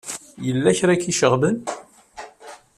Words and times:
Yella 0.45 0.77
kra 0.77 0.91
ay 0.93 0.99
k-iceɣben? 0.99 1.57